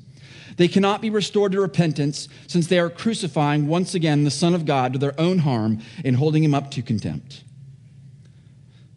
[0.57, 4.67] They cannot be restored to repentance since they are crucifying once again the Son of
[4.67, 7.45] God to their own harm and holding him up to contempt.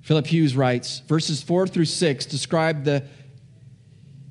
[0.02, 3.04] Philip Hughes writes verses 4 through 6 describe the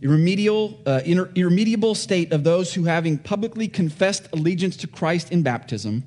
[0.04, 6.04] uh, irremediable state of those who, having publicly confessed allegiance to Christ in baptism,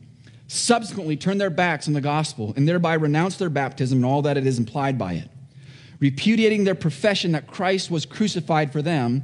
[0.48, 4.38] subsequently turn their backs on the gospel and thereby renounce their baptism and all that
[4.38, 5.30] it is implied by it,
[6.00, 9.24] repudiating their profession that Christ was crucified for them,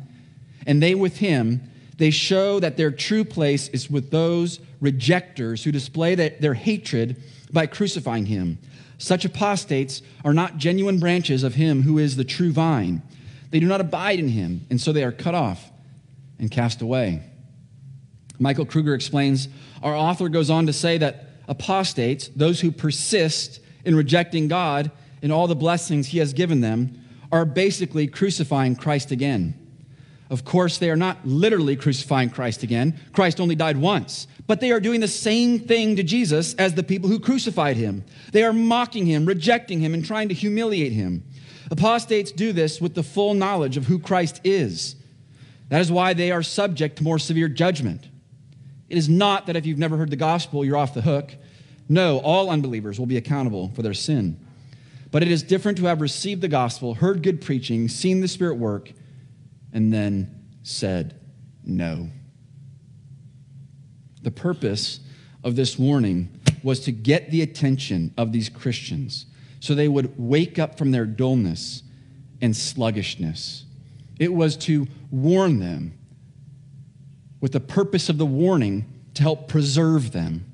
[0.65, 5.71] and they with him they show that their true place is with those rejectors who
[5.71, 7.21] display their hatred
[7.51, 8.57] by crucifying him.
[8.97, 13.01] Such apostates are not genuine branches of him who is the true vine.
[13.51, 15.71] They do not abide in him, and so they are cut off
[16.39, 17.21] and cast away.
[18.39, 19.47] Michael Kruger explains
[19.84, 24.89] our author goes on to say that apostates, those who persist in rejecting God
[25.24, 26.99] and all the blessings he has given them,
[27.32, 29.57] are basically crucifying Christ again.
[30.30, 32.99] Of course, they are not literally crucifying Christ again.
[33.11, 34.28] Christ only died once.
[34.45, 38.03] But they are doing the same thing to Jesus as the people who crucified him.
[38.32, 41.24] They are mocking him, rejecting him, and trying to humiliate him.
[41.71, 44.95] Apostates do this with the full knowledge of who Christ is.
[45.69, 48.07] That is why they are subject to more severe judgment.
[48.89, 51.34] It is not that if you've never heard the gospel, you're off the hook.
[51.88, 54.42] No, all unbelievers will be accountable for their sin.
[55.14, 58.55] But it is different to have received the gospel, heard good preaching, seen the Spirit
[58.55, 58.91] work,
[59.72, 61.22] and then said
[61.64, 62.09] no.
[64.24, 65.01] The purpose
[65.43, 69.28] of this warning was to get the attention of these Christians
[69.59, 71.84] so they would wake up from their dullness
[72.41, 73.66] and sluggishness.
[74.18, 75.95] It was to warn them
[77.39, 80.51] with the purpose of the warning to help preserve them.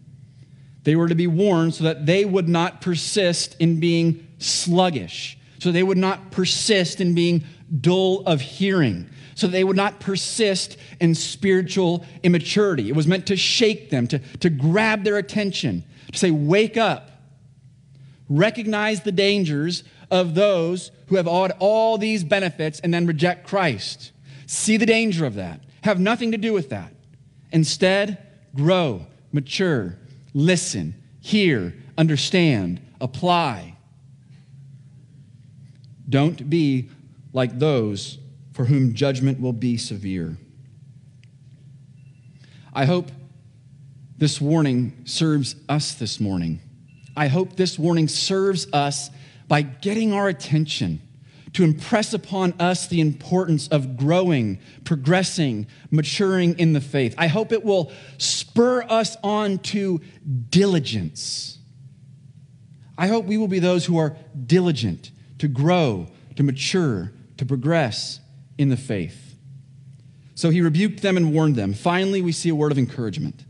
[0.84, 5.72] They were to be warned so that they would not persist in being sluggish, so
[5.72, 7.44] they would not persist in being
[7.82, 12.90] dull of hearing, so they would not persist in spiritual immaturity.
[12.90, 17.06] It was meant to shake them, to, to grab their attention, to say, Wake up.
[18.28, 24.12] Recognize the dangers of those who have all, all these benefits and then reject Christ.
[24.46, 25.62] See the danger of that.
[25.84, 26.94] Have nothing to do with that.
[27.52, 28.18] Instead,
[28.56, 29.98] grow, mature,
[30.34, 33.76] listen, hear, understand, apply.
[36.10, 36.90] Don't be
[37.32, 38.18] like those
[38.54, 40.38] for whom judgment will be severe.
[42.74, 43.12] I hope
[44.18, 46.60] this warning serves us this morning.
[47.16, 49.10] I hope this warning serves us
[49.48, 51.02] by getting our attention
[51.54, 57.16] to impress upon us the importance of growing, progressing, maturing in the faith.
[57.18, 60.02] I hope it will spur us on to
[60.50, 61.58] diligence.
[62.98, 68.20] I hope we will be those who are diligent to grow, to mature, to progress
[68.58, 69.36] in the faith.
[70.36, 71.74] So he rebuked them and warned them.
[71.74, 73.44] Finally, we see a word of encouragement.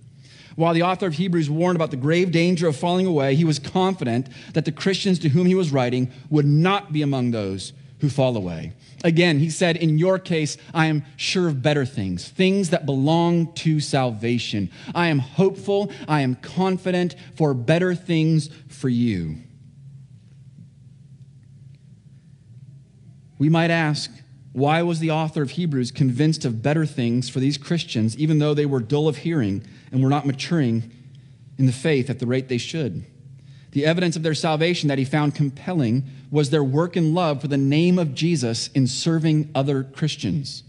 [0.55, 3.59] While the author of Hebrews warned about the grave danger of falling away, he was
[3.59, 8.09] confident that the Christians to whom he was writing would not be among those who
[8.09, 8.73] fall away.
[9.03, 13.53] Again, he said, In your case, I am sure of better things, things that belong
[13.53, 14.69] to salvation.
[14.93, 19.37] I am hopeful, I am confident for better things for you.
[23.39, 24.11] We might ask,
[24.51, 28.53] why was the author of Hebrews convinced of better things for these Christians, even though
[28.53, 30.91] they were dull of hearing and were not maturing
[31.57, 33.05] in the faith at the rate they should?
[33.71, 37.47] The evidence of their salvation that he found compelling was their work and love for
[37.47, 40.63] the name of Jesus in serving other Christians.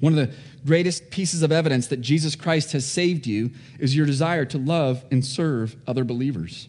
[0.00, 0.34] One of the
[0.66, 5.04] greatest pieces of evidence that Jesus Christ has saved you is your desire to love
[5.10, 6.68] and serve other believers.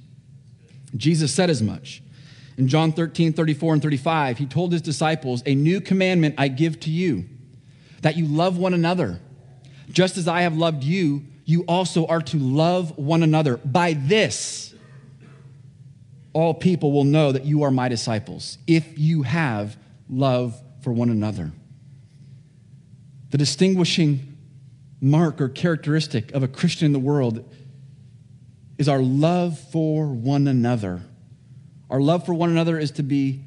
[0.96, 2.02] Jesus said as much.
[2.60, 6.78] In John 13, 34, and 35, he told his disciples, A new commandment I give
[6.82, 7.24] to you,
[8.02, 9.22] that you love one another.
[9.90, 13.56] Just as I have loved you, you also are to love one another.
[13.56, 14.76] By this,
[16.34, 19.78] all people will know that you are my disciples, if you have
[20.10, 21.54] love for one another.
[23.30, 24.38] The distinguishing
[25.00, 27.50] mark or characteristic of a Christian in the world
[28.78, 31.04] is our love for one another.
[31.90, 33.44] Our love for one another is to be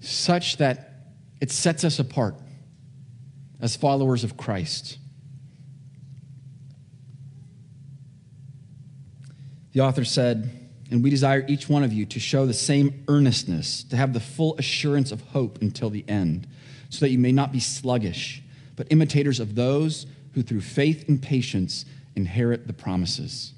[0.00, 0.90] such that
[1.40, 2.34] it sets us apart.
[3.62, 4.96] as followers of Christ.
[9.72, 10.50] The author said,
[10.90, 14.20] And we desire each one of you to show the same earnestness, to have the
[14.20, 16.48] full assurance of hope until the end,
[16.88, 18.42] so that you may not be sluggish,
[18.76, 21.84] but imitators of those who through faith and patience
[22.16, 23.52] inherit the promises.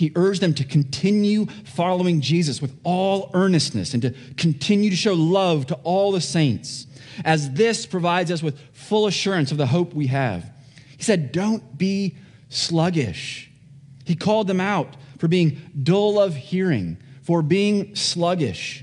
[0.00, 5.12] He urged them to continue following Jesus with all earnestness and to continue to show
[5.12, 6.86] love to all the saints,
[7.22, 10.50] as this provides us with full assurance of the hope we have.
[10.96, 12.16] He said, Don't be
[12.48, 13.50] sluggish.
[14.06, 18.82] He called them out for being dull of hearing, for being sluggish.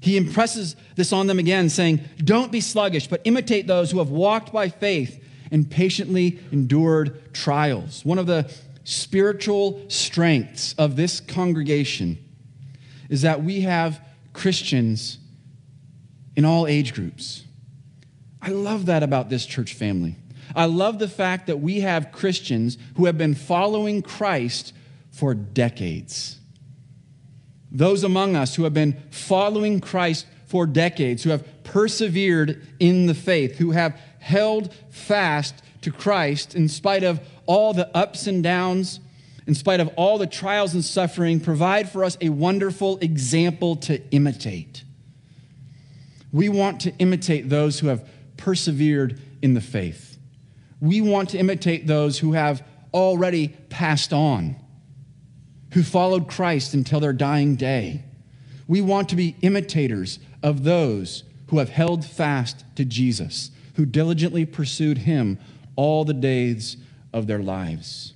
[0.00, 4.10] He impresses this on them again, saying, Don't be sluggish, but imitate those who have
[4.10, 8.04] walked by faith and patiently endured trials.
[8.04, 8.50] One of the
[8.84, 12.18] spiritual strengths of this congregation
[13.08, 14.00] is that we have
[14.32, 15.18] Christians
[16.34, 17.44] in all age groups.
[18.40, 20.16] I love that about this church family.
[20.56, 24.72] I love the fact that we have Christians who have been following Christ
[25.10, 26.38] for decades.
[27.70, 33.14] Those among us who have been following Christ for decades, who have persevered in the
[33.14, 39.00] faith, who have held fast to Christ in spite of all the ups and downs,
[39.46, 44.00] in spite of all the trials and suffering, provide for us a wonderful example to
[44.10, 44.84] imitate.
[46.32, 50.18] We want to imitate those who have persevered in the faith.
[50.80, 52.64] We want to imitate those who have
[52.94, 54.56] already passed on
[55.72, 58.04] who followed Christ until their dying day.
[58.68, 64.46] We want to be imitators of those who have held fast to Jesus, who diligently
[64.46, 65.38] pursued him
[65.76, 66.76] all the days
[67.12, 68.14] of their lives.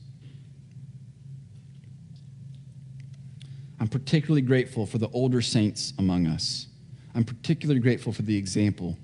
[3.78, 6.66] I'm particularly grateful for the older saints among us.
[7.14, 8.96] I'm particularly grateful for the example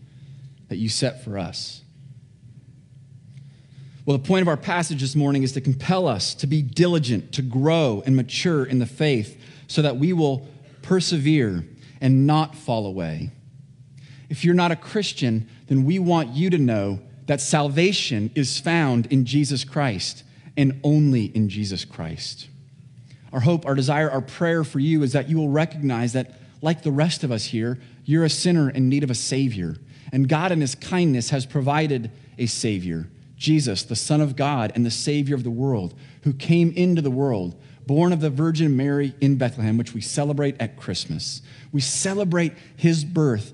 [0.68, 1.82] that you set for us.
[4.05, 7.32] Well, the point of our passage this morning is to compel us to be diligent,
[7.32, 10.48] to grow and mature in the faith, so that we will
[10.82, 11.64] persevere
[12.00, 13.30] and not fall away.
[14.28, 19.06] If you're not a Christian, then we want you to know that salvation is found
[19.06, 20.24] in Jesus Christ
[20.56, 22.48] and only in Jesus Christ.
[23.32, 26.82] Our hope, our desire, our prayer for you is that you will recognize that, like
[26.82, 29.76] the rest of us here, you're a sinner in need of a Savior.
[30.12, 33.08] And God, in His kindness, has provided a Savior.
[33.36, 37.10] Jesus, the Son of God and the Savior of the world, who came into the
[37.10, 41.42] world, born of the Virgin Mary in Bethlehem, which we celebrate at Christmas.
[41.72, 43.52] We celebrate his birth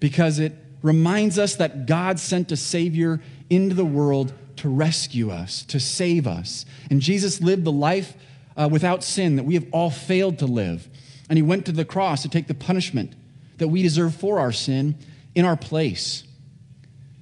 [0.00, 3.20] because it reminds us that God sent a Savior
[3.50, 6.64] into the world to rescue us, to save us.
[6.90, 8.14] And Jesus lived the life
[8.56, 10.88] uh, without sin that we have all failed to live.
[11.28, 13.14] And he went to the cross to take the punishment
[13.58, 14.96] that we deserve for our sin
[15.34, 16.24] in our place.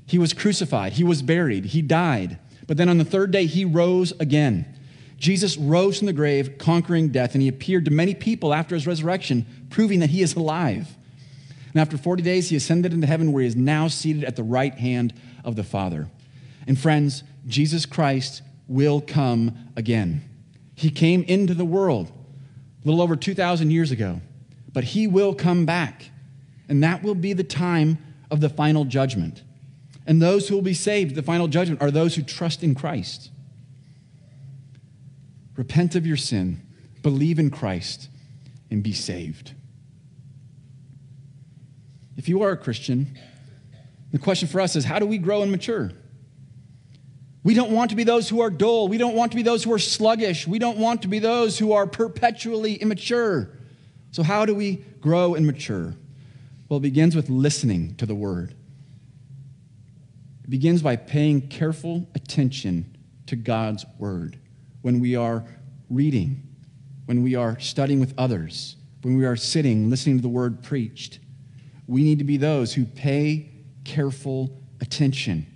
[0.07, 2.39] He was crucified, he was buried, he died.
[2.67, 4.67] But then on the third day, he rose again.
[5.19, 8.87] Jesus rose from the grave, conquering death, and he appeared to many people after his
[8.87, 10.97] resurrection, proving that he is alive.
[11.77, 14.43] And after 40 days, he ascended into heaven, where he is now seated at the
[14.43, 15.13] right hand
[15.45, 16.09] of the Father.
[16.67, 20.23] And friends, Jesus Christ will come again.
[20.75, 24.23] He came into the world a little over 2,000 years ago,
[24.73, 26.09] but he will come back.
[26.67, 27.99] And that will be the time
[28.31, 29.43] of the final judgment.
[30.07, 33.31] And those who will be saved, the final judgment, are those who trust in Christ.
[35.57, 36.63] Repent of your sin,
[37.03, 38.09] believe in Christ,
[38.71, 39.53] and be saved.
[42.17, 43.19] If you are a Christian,
[44.13, 45.93] the question for us is how do we grow and mature?
[47.43, 48.89] We don't want to be those who are dull.
[48.89, 50.49] We don't want to be those who are sluggish.
[50.49, 53.51] We don't want to be those who are perpetually immature.
[54.11, 55.95] So, how do we grow and mature?
[56.69, 58.55] Well, it begins with listening to the word.
[60.43, 62.97] It begins by paying careful attention
[63.27, 64.39] to God's word
[64.83, 65.45] when we are
[65.91, 66.43] reading,
[67.05, 71.21] when we are studying with others, when we are sitting listening to the word preached.
[71.87, 73.51] We need to be those who pay
[73.85, 75.47] careful attention.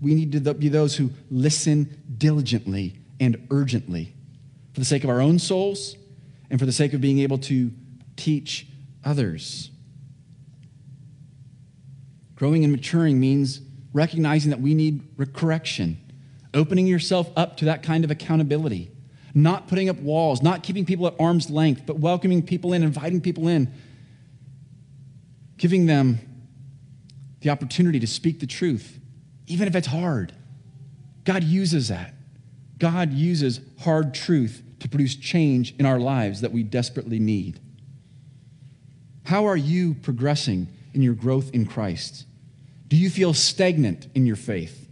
[0.00, 4.14] We need to be those who listen diligently and urgently
[4.72, 5.96] for the sake of our own souls
[6.50, 7.70] and for the sake of being able to
[8.16, 8.66] teach
[9.04, 9.70] others.
[12.36, 13.60] Growing and maturing means
[13.92, 15.02] recognizing that we need
[15.32, 15.98] correction,
[16.52, 18.90] opening yourself up to that kind of accountability,
[19.34, 23.20] not putting up walls, not keeping people at arm's length, but welcoming people in, inviting
[23.20, 23.72] people in,
[25.64, 26.18] giving them
[27.40, 29.00] the opportunity to speak the truth,
[29.46, 30.30] even if it's hard.
[31.24, 32.12] God uses that.
[32.78, 37.60] God uses hard truth to produce change in our lives that we desperately need.
[39.22, 42.26] How are you progressing in your growth in Christ?
[42.88, 44.86] Do you feel stagnant in your faith?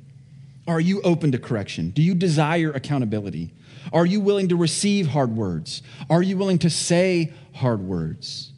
[0.66, 1.91] Are you open to correction?
[1.91, 3.53] Do you desire accountability?
[3.93, 5.83] Are you willing to receive hard words?
[6.09, 8.52] Are you willing to say hard words?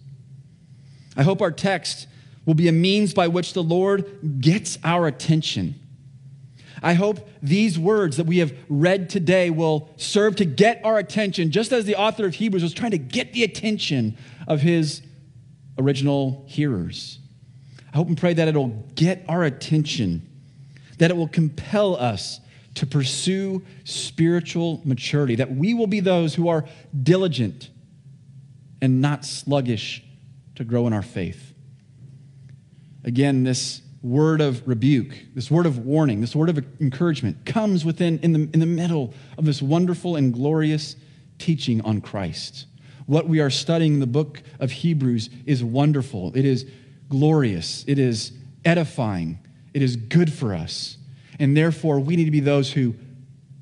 [1.16, 2.06] I hope our text
[2.44, 5.76] will be a means by which the Lord gets our attention.
[6.82, 11.50] I hope these words that we have read today will serve to get our attention,
[11.50, 15.00] just as the author of Hebrews was trying to get the attention of his
[15.78, 17.18] original hearers.
[17.92, 20.28] I hope and pray that it'll get our attention,
[20.98, 22.40] that it will compel us
[22.74, 26.64] to pursue spiritual maturity, that we will be those who are
[27.02, 27.70] diligent
[28.82, 30.02] and not sluggish
[30.56, 31.52] to grow in our faith.
[33.04, 38.18] Again, this word of rebuke, this word of warning, this word of encouragement comes within
[38.20, 40.96] in the, in the middle of this wonderful and glorious
[41.38, 42.66] teaching on Christ.
[43.06, 46.32] What we are studying in the book of Hebrews is wonderful.
[46.34, 46.66] It is
[47.08, 47.84] glorious.
[47.86, 48.32] It is
[48.64, 49.38] edifying.
[49.72, 50.96] It is good for us.
[51.38, 52.94] And therefore, we need to be those who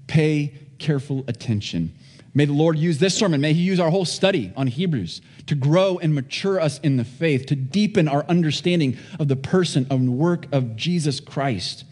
[0.07, 1.93] pay careful attention.
[2.35, 5.55] May the Lord use this sermon, may He use our whole study on Hebrews to
[5.55, 10.16] grow and mature us in the faith, to deepen our understanding of the person and
[10.16, 11.85] work of Jesus Christ,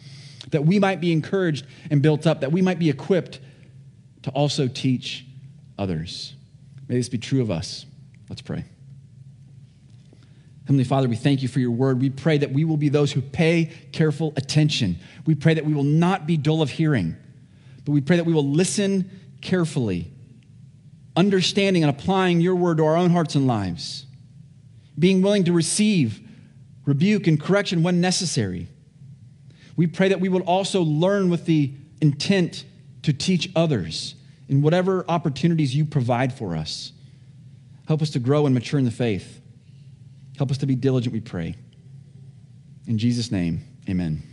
[0.51, 3.39] that we might be encouraged and built up, that we might be equipped
[4.23, 5.27] to also teach
[5.79, 6.35] others.
[6.89, 7.85] May this be true of us.
[8.29, 8.65] Let's pray.
[10.65, 12.01] Heavenly Father, we thank you for your word.
[12.01, 14.99] We pray that we will be those who pay careful attention.
[15.27, 17.17] We pray that we will not be dull of hearing,
[17.85, 19.11] but we pray that we will listen
[19.41, 20.13] carefully,
[21.17, 24.07] understanding and applying your word to our own hearts and lives,
[24.99, 26.21] being willing to receive
[26.85, 28.69] rebuke and correction when necessary.
[29.77, 32.65] We pray that we will also learn with the intent
[33.03, 34.15] to teach others
[34.49, 36.93] in whatever opportunities you provide for us.
[37.87, 39.41] Help us to grow and mature in the faith.
[40.37, 41.55] Help us to be diligent, we pray.
[42.87, 44.30] In Jesus' name, amen.